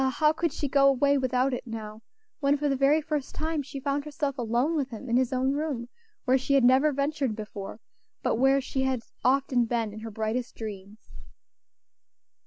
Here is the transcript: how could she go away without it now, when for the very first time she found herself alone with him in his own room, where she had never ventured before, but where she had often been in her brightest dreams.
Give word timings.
how 0.15 0.33
could 0.33 0.51
she 0.51 0.67
go 0.67 0.87
away 0.87 1.15
without 1.15 1.53
it 1.53 1.67
now, 1.67 2.01
when 2.39 2.57
for 2.57 2.67
the 2.67 2.75
very 2.75 3.01
first 3.03 3.35
time 3.35 3.61
she 3.61 3.79
found 3.79 4.03
herself 4.03 4.35
alone 4.35 4.75
with 4.75 4.89
him 4.89 5.07
in 5.07 5.15
his 5.15 5.31
own 5.31 5.51
room, 5.51 5.89
where 6.25 6.39
she 6.39 6.55
had 6.55 6.63
never 6.63 6.91
ventured 6.91 7.35
before, 7.35 7.79
but 8.23 8.37
where 8.37 8.59
she 8.59 8.81
had 8.81 9.03
often 9.23 9.65
been 9.65 9.93
in 9.93 9.99
her 9.99 10.09
brightest 10.09 10.55
dreams. 10.55 11.11